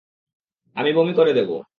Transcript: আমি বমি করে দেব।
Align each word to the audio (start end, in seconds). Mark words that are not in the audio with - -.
আমি 0.75 0.93
বমি 0.93 1.13
করে 1.13 1.33
দেব। 1.33 1.61